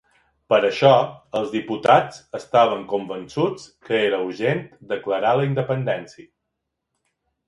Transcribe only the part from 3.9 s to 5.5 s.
era urgent declarar la